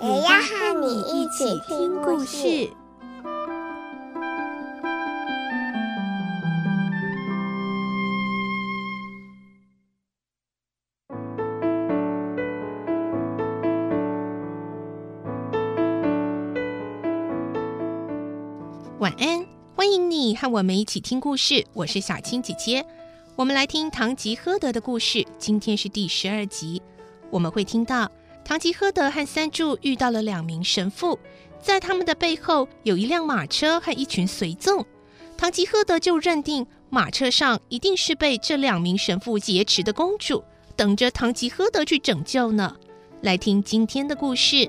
[0.00, 2.70] 也要和你一起听故事。
[19.00, 21.66] 晚安，欢迎你和我们一起听故事。
[21.72, 22.86] 我是小青姐姐，
[23.34, 25.26] 我们来听《堂吉诃德》的故事。
[25.38, 26.80] 今天是第十二集，
[27.30, 28.08] 我们会听到
[28.48, 31.18] 堂吉诃德和三柱遇到了两名神父，
[31.60, 34.86] 在他们的背后有一辆马车和一群随从。
[35.36, 40.42] 堂吉诃德就认定马车上一定是被这两名神父劫持的公主，
[40.74, 42.74] 等着堂吉诃德去拯救呢。
[43.20, 44.66] 来听今天的故事。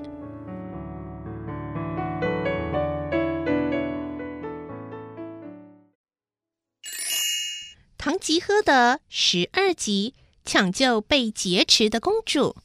[7.96, 10.12] 堂吉诃德十二集，
[10.44, 12.56] 抢救被劫持的公主。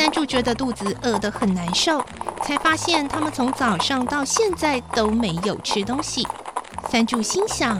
[0.00, 2.02] 三柱觉得肚子饿得很难受，
[2.42, 6.26] 才发现他们从早上到现在都没有吃东西。
[6.88, 7.78] 三柱心想：“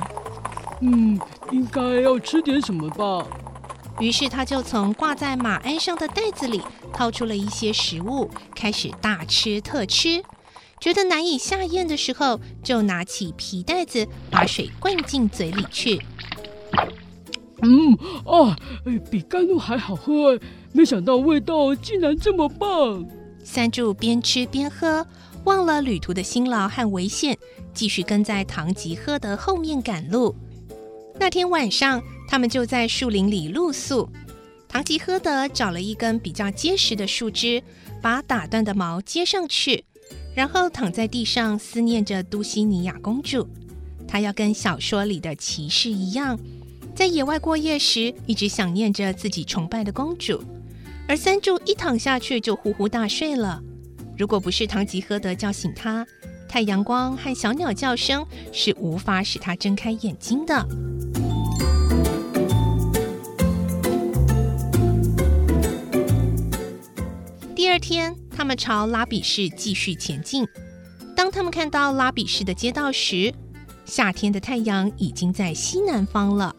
[0.83, 1.19] 嗯，
[1.51, 3.27] 应该要吃点什么吧。”
[4.01, 6.61] 于是他就从挂在马鞍上的袋子里
[6.93, 10.23] 掏出了一些食物，开始大吃特吃。
[10.79, 15.99] 觉得难以下咽的时候，就拿起皮袋子把水灌进嘴里去。
[17.63, 17.95] 嗯
[18.25, 18.57] 啊，
[19.11, 20.39] 比甘露还好喝，
[20.73, 23.07] 没想到味道竟然这么棒。
[23.43, 25.07] 三柱边吃边喝，
[25.45, 27.37] 忘了旅途的辛劳和危险，
[27.73, 30.35] 继续跟在唐吉诃德后面赶路。
[31.19, 34.09] 那天晚上，他们就在树林里露宿。
[34.69, 37.63] 唐吉诃德找了一根比较结实的树枝，
[38.01, 39.85] 把打断的毛接上去，
[40.35, 43.49] 然后躺在地上思念着都西尼亚公主。
[44.07, 46.39] 他要跟小说里的骑士一样，
[46.95, 50.43] 在野外过夜时一直想念着自己崇拜的公主。
[51.09, 53.61] 而三柱一躺下去就呼呼大睡了。
[54.17, 56.07] 如果不是唐吉诃德叫醒他，
[56.49, 60.67] 太阳光和小鸟叫声是无法使他睁开眼睛的。
[67.57, 70.47] 第二天，他们朝拉比市继续前进。
[71.17, 73.35] 当他们看到拉比市的街道时，
[73.85, 76.55] 夏天的太阳已经在西南方了。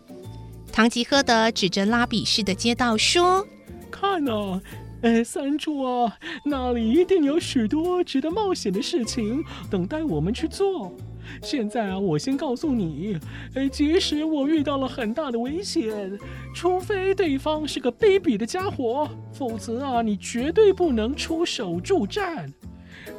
[0.72, 3.46] 唐吉诃德指着拉比市的街道说
[3.92, 4.62] ：“看啊，
[5.02, 10.96] 哎，三柱啊，那里一定有许多值得冒险的事情等待我们去做。”
[11.44, 13.20] 现在啊，我先告诉你，
[13.54, 16.18] 呃，即使我遇到了很大的危险，
[16.56, 22.52] 除非对方是个卑鄙的家伙，否则啊，你绝对不能出手助战。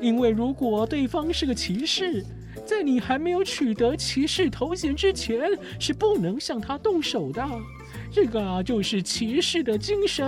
[0.00, 2.24] 因为如果对方是个骑士，
[2.72, 5.38] 在你还没有取得骑士头衔之前，
[5.78, 7.46] 是不能向他动手的。
[8.10, 10.26] 这个啊，就是骑士的精神。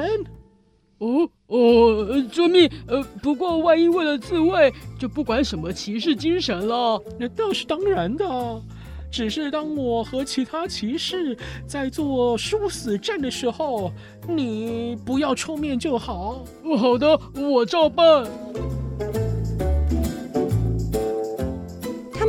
[0.98, 2.70] 哦哦，遵命。
[2.86, 7.02] 呃，不过万一为了自卫，就不管什么骑士精神了。
[7.18, 8.62] 那倒是当然的，
[9.10, 11.34] 只是当我和其他骑士
[11.66, 13.90] 在做殊死战的时候，
[14.28, 16.44] 你不要出面就好。
[16.62, 18.28] 哦，好的，我照办。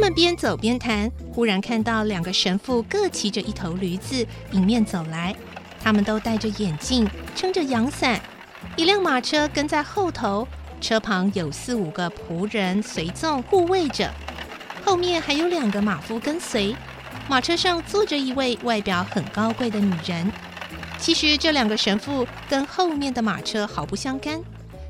[0.05, 5.35] 们边走边谈，忽然看到两个神父各骑着一头驴子迎面走来，
[5.81, 8.21] 他们都戴着眼镜，撑着阳伞。
[8.75, 10.47] 一辆马车跟在后头，
[10.79, 14.13] 车旁有四五个仆人随从护卫着，
[14.85, 16.75] 后面还有两个马夫跟随。
[17.27, 20.31] 马车上坐着一位外表很高贵的女人。
[20.99, 24.39] 其实这两个神父跟后面的马车毫不相干，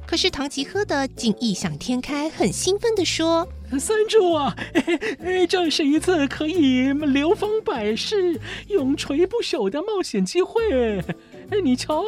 [0.07, 3.47] 可是唐吉诃德竟异想天开，很兴奋地说
[3.79, 4.55] ：“三柱啊，
[5.49, 11.03] 这是一次可以流芳百世、永垂不朽的冒险机会。”
[11.51, 12.03] 哎，你瞧，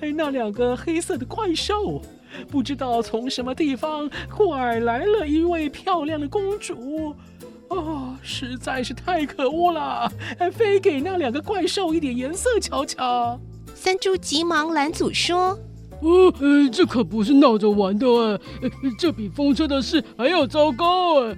[0.00, 2.00] 哎，那两个黑色的怪兽，
[2.50, 7.14] 不知道从什么地方拐来了一位漂亮的公主，
[7.68, 10.10] 哦，实在是太可恶了！
[10.38, 13.38] 哎，非给那两个怪兽一点颜色瞧瞧。
[13.74, 15.58] 三柱急忙拦阻说
[16.00, 18.06] ：“哦，呃，这可不是闹着玩的，
[18.62, 21.34] 哎，这比风车的事还要糟糕。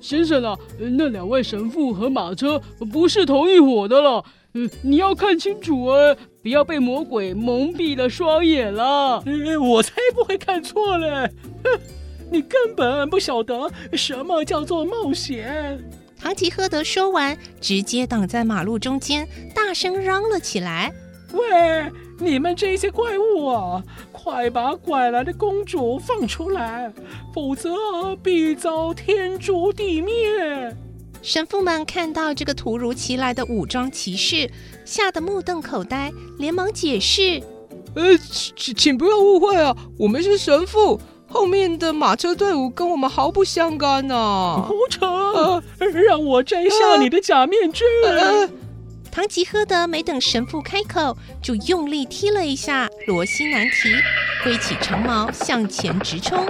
[0.00, 2.60] 先生啊，那两位神父和马车
[2.92, 4.24] 不是同一伙的了。
[4.52, 9.20] 嗯，你要看清楚啊，不要被魔鬼蒙蔽了双眼了。
[9.60, 11.28] 我才不会看错嘞！
[11.64, 11.80] 哼，
[12.30, 15.82] 你根本不晓得什么叫做冒险。
[16.16, 20.92] 唐吉诃德说完，直接挡在马路中间，大声嚷了起来
[21.34, 23.82] ：“喂，你们这些怪物啊，
[24.12, 26.92] 快把拐来的公主放出来，
[27.34, 30.12] 否则必遭天诛地灭！”
[31.20, 34.50] 神父们看到这个突如其来的武装骑士，
[34.84, 37.42] 吓得目瞪口呆，连忙解释
[37.96, 38.16] ：“呃，
[38.54, 45.62] 请请不要误会啊，我们是神父，后面的马车队伍跟我们毫不相干呐、啊。”胡扯！
[46.06, 47.84] 让我摘下你的假面具。
[48.04, 48.48] 呃、
[49.14, 53.94] 唐吉诃德没等神父开口，就用力踢了一下罗西南提，
[54.42, 56.44] 挥起长矛向前直冲。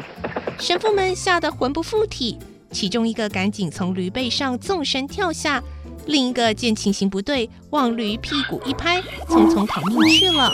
[0.58, 2.38] 神父们吓得魂不附体。
[2.70, 5.62] 其中一个赶紧从驴背上纵身跳下，
[6.06, 10.50] 另一个见情形不对，往驴屁股一拍，匆匆逃命去了。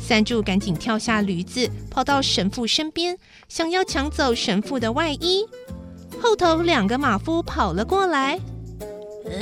[0.00, 3.16] 三柱赶紧跳下驴子，跑到神父身边，
[3.48, 5.46] 想要抢走神父的外衣。
[6.20, 8.38] 后头两个马夫跑了过来。
[9.28, 9.32] 呃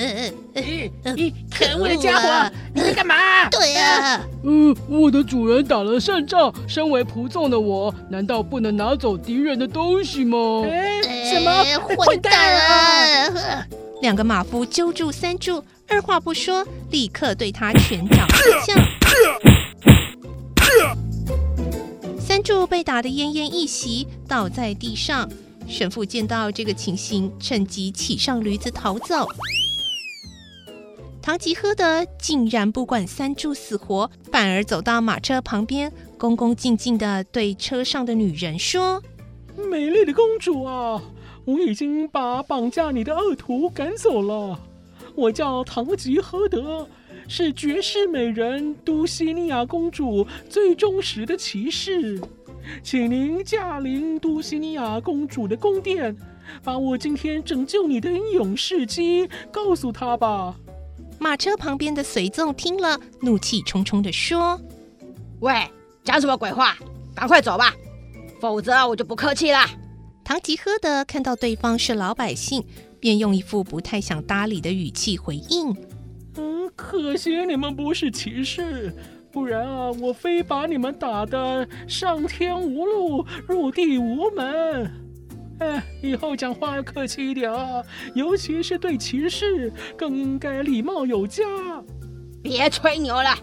[0.54, 0.62] 呃
[1.02, 1.14] 呃，
[1.50, 3.14] 可恶的家伙，你在干嘛？
[3.50, 10.38] 对呀，嗯，我的主人打了胜仗，身为仆从的我，难道不能拿走敌人的东西吗？
[11.30, 11.62] 什么
[11.98, 13.66] 混蛋啊！
[14.00, 18.26] 两个马夫揪住三柱，二话不说，立刻对他拳脚
[18.66, 18.86] 相向。
[22.18, 25.28] 三柱被打得奄奄一息，倒在地上。
[25.66, 29.26] 神父见到这个情形，趁机骑上驴子逃走。
[31.20, 39.02] 唐吉诃德竟然不管三柱死活，反而走到马车旁边，恭恭敬敬地对车上的女人说
[39.70, 41.02] ：“美丽的公主啊，
[41.46, 44.60] 我已经把绑架你的恶徒赶走了。
[45.14, 46.86] 我叫唐吉诃德，
[47.26, 52.20] 是绝世美人都西尼亚公主最忠实的骑士，
[52.82, 56.16] 请您驾临都西尼亚公主的宫殿，
[56.62, 60.54] 把我今天拯救你的英勇事迹告诉她吧。”
[61.20, 64.60] 马车旁边的随从听了，怒气冲冲地说
[65.40, 65.70] ：“喂，
[66.02, 66.76] 讲什么鬼话？
[67.14, 67.72] 赶快走吧，
[68.40, 69.64] 否则我就不客气了。”
[70.24, 72.64] 唐吉诃德看到对方是老百姓，
[72.98, 75.74] 便用一副不太想搭理的语气回应
[76.36, 78.92] ：“嗯，可惜你们不是骑士，
[79.34, 84.88] 不然啊，我非把你们打得上天无路，入地无门。”
[85.58, 87.82] 哎，以后讲话要客气一点啊，
[88.14, 91.42] 尤其是对骑士，更应该礼貌有加。
[92.44, 93.36] 别吹牛了，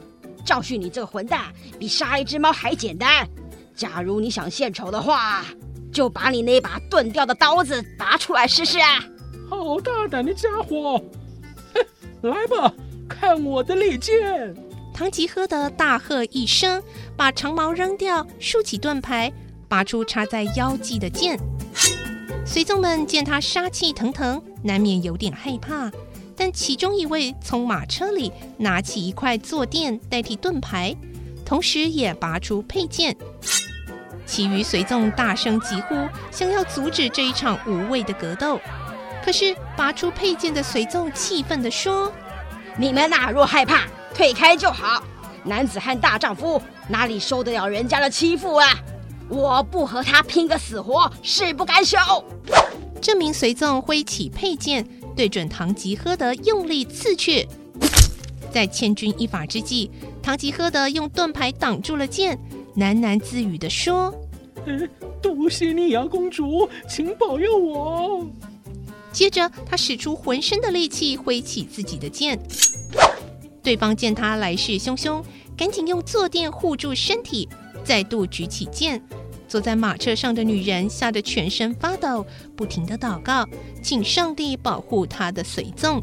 [0.45, 3.27] 教训你这个混蛋，比杀一只猫还简单。
[3.75, 5.43] 假如你想献丑的话，
[5.91, 9.03] 就把你那把钝掉的刀子拔出来试试啊！
[9.49, 11.03] 好大胆的家伙！
[12.21, 12.73] 来吧，
[13.09, 14.55] 看我的利剑！
[15.01, 16.79] 唐吉诃德大喝一声，
[17.17, 19.33] 把长矛扔掉，竖起盾牌，
[19.67, 21.39] 拔出插在腰际的剑。
[22.45, 25.89] 随从们见他杀气腾腾，难免有点害怕。
[26.37, 30.95] 但其中一位从马车里拿起一块坐垫代替盾牌，
[31.43, 33.17] 同时也拔出佩剑。
[34.27, 35.95] 其余随从大声疾呼，
[36.29, 38.61] 想要阻止这一场无谓的格斗。
[39.25, 42.13] 可是拔出佩剑的随从气愤地说
[42.77, 45.03] ：“你们哪，若害怕，退开就好。
[45.43, 48.67] 男子汉大丈夫，哪里受得了人家的欺负啊？”
[49.29, 51.97] 我不和他拼个死活，誓不敢休。
[53.01, 57.47] 这名随从挥起佩剑，对准唐吉诃德用力刺去。
[58.51, 59.89] 在千钧一发之际，
[60.21, 62.37] 唐吉诃德用盾牌挡住了剑，
[62.75, 64.13] 喃喃自语地说
[65.23, 68.27] ：“都西尼亚公主，请保佑我。”
[69.13, 72.37] 接着，他使出浑身的力气挥起自己的剑。
[73.63, 75.23] 对方见他来势汹汹，
[75.55, 77.47] 赶紧用坐垫护住身体，
[77.83, 79.01] 再度举起剑。
[79.47, 82.25] 坐在马车上的女人吓得全身发抖，
[82.55, 83.45] 不停的祷告，
[83.83, 86.01] 请上帝保护她的随从。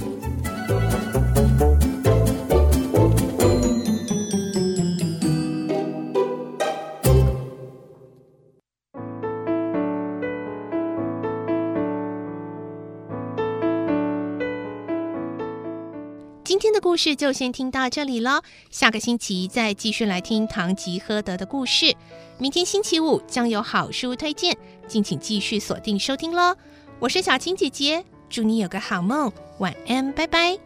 [16.59, 21.95] 今天的故事就先听到这里了，下个星期再继续来听唐吉诃德的故事。
[22.37, 26.57] 明天星期五将有好书推荐，敬请继续锁定收听喽。
[26.99, 30.59] 我是小青姐姐，祝你有个好梦，晚安，拜拜。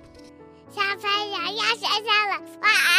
[0.74, 2.91] 小朋友要睡觉了，晚安。